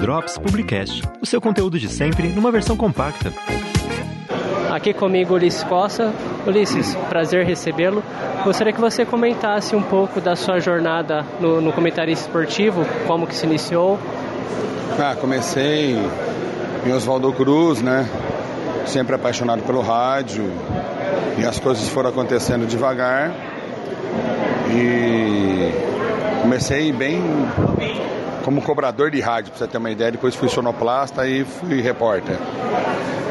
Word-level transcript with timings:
Drops 0.00 0.38
Publicast, 0.38 1.02
o 1.20 1.26
seu 1.26 1.40
conteúdo 1.40 1.78
de 1.78 1.88
sempre 1.88 2.28
numa 2.28 2.52
versão 2.52 2.76
compacta. 2.76 3.32
Aqui 4.70 4.92
comigo 4.92 5.34
Ulisses 5.34 5.64
Costa. 5.64 6.12
Ulisses, 6.46 6.94
prazer 7.08 7.44
recebê-lo. 7.44 8.02
Gostaria 8.44 8.72
que 8.72 8.80
você 8.80 9.04
comentasse 9.04 9.74
um 9.74 9.82
pouco 9.82 10.20
da 10.20 10.36
sua 10.36 10.60
jornada 10.60 11.24
no, 11.40 11.60
no 11.60 11.72
comentário 11.72 12.12
esportivo, 12.12 12.84
como 13.06 13.26
que 13.26 13.34
se 13.34 13.46
iniciou. 13.46 13.98
Ah, 14.98 15.16
comecei 15.20 15.96
em 16.86 16.92
Oswaldo 16.92 17.32
Cruz, 17.32 17.82
né? 17.82 18.08
Sempre 18.86 19.14
apaixonado 19.14 19.62
pelo 19.62 19.80
rádio 19.80 20.50
e 21.38 21.44
as 21.44 21.58
coisas 21.58 21.88
foram 21.88 22.10
acontecendo 22.10 22.66
devagar. 22.66 23.32
E 24.70 25.65
comecei 26.46 26.92
bem 26.92 27.20
como 28.44 28.62
cobrador 28.62 29.10
de 29.10 29.20
rádio, 29.20 29.50
para 29.50 29.58
você 29.58 29.66
ter 29.66 29.78
uma 29.78 29.90
ideia. 29.90 30.12
Depois 30.12 30.36
fui 30.36 30.48
sonoplasta 30.48 31.26
e 31.26 31.44
fui 31.44 31.80
repórter. 31.80 32.36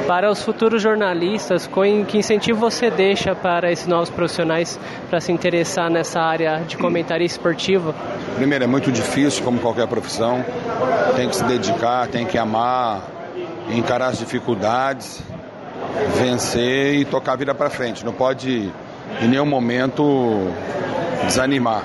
Para 0.06 0.30
os 0.30 0.44
futuros 0.44 0.82
jornalistas, 0.82 1.70
que 2.10 2.18
incentivo 2.18 2.60
você 2.60 2.92
deixa 2.92 3.34
para 3.34 3.72
esses 3.72 3.88
novos 3.88 4.10
profissionais 4.10 4.78
para 5.10 5.22
se 5.22 5.32
interessar 5.32 5.90
nessa 5.90 6.20
área 6.20 6.58
de 6.68 6.76
comentário 6.76 7.26
esportivo? 7.26 7.96
Primeiro, 8.36 8.66
é 8.66 8.68
muito 8.68 8.92
difícil, 8.92 9.46
como 9.46 9.60
qualquer 9.60 9.88
profissão. 9.88 10.44
Tem 11.16 11.30
que 11.30 11.38
se 11.38 11.44
dedicar, 11.46 12.08
tem 12.08 12.26
que 12.26 12.38
amar, 12.38 13.02
encarar 13.70 14.08
as 14.08 14.20
dificuldades, 14.20 15.24
vencer 16.18 16.96
e 16.96 17.06
tocar 17.06 17.32
a 17.32 17.38
vida 17.38 17.56
para 17.56 17.70
frente. 17.70 18.04
Não 18.04 18.12
pode, 18.12 18.70
em 19.22 19.28
nenhum 19.30 19.46
momento, 19.46 20.52
desanimar. 21.24 21.84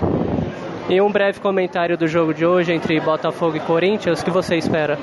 E 0.91 1.01
um 1.01 1.09
breve 1.09 1.39
comentário 1.39 1.97
do 1.97 2.09
jogo 2.09 2.35
de 2.35 2.45
hoje 2.45 2.73
entre 2.73 2.99
Botafogo 2.99 3.57
e 3.57 3.61
Corinthians, 3.61 4.21
o 4.21 4.25
que 4.25 4.31
você 4.31 4.57
espera? 4.57 4.99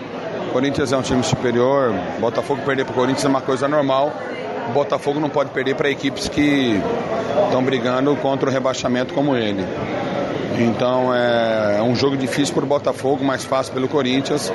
Corinthians 0.51 0.91
é 0.91 0.97
um 0.97 1.01
time 1.01 1.23
superior, 1.23 1.93
Botafogo 2.19 2.61
perder 2.65 2.83
para 2.83 2.91
o 2.91 2.95
Corinthians 2.95 3.23
é 3.23 3.29
uma 3.29 3.39
coisa 3.39 3.69
normal. 3.69 4.11
O 4.67 4.73
Botafogo 4.73 5.17
não 5.17 5.29
pode 5.29 5.51
perder 5.51 5.75
para 5.75 5.89
equipes 5.89 6.27
que 6.27 6.81
estão 7.45 7.63
brigando 7.63 8.13
contra 8.17 8.49
o 8.49 8.51
rebaixamento 8.51 9.13
como 9.13 9.33
ele. 9.33 9.63
Então 10.59 11.15
é 11.15 11.81
um 11.81 11.95
jogo 11.95 12.17
difícil 12.17 12.53
para 12.53 12.65
o 12.65 12.67
Botafogo, 12.67 13.23
mais 13.23 13.45
fácil 13.45 13.73
pelo 13.73 13.87
Corinthians, 13.87 14.51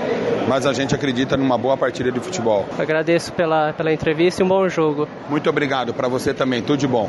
mas 0.47 0.66
a 0.66 0.75
gente 0.75 0.94
acredita 0.94 1.34
numa 1.34 1.56
boa 1.56 1.78
partida 1.78 2.12
de 2.12 2.20
futebol. 2.20 2.66
Agradeço 2.78 3.33
pela, 3.33 3.72
pela 3.72 3.91
entrevista 3.91 4.42
e 4.42 4.44
um 4.44 4.48
bom 4.48 4.69
jogo. 4.69 5.08
Muito 5.30 5.48
obrigado, 5.48 5.94
para 5.94 6.08
você 6.08 6.34
também, 6.34 6.60
tudo 6.60 6.77
de 6.77 6.86
bom. 6.86 7.08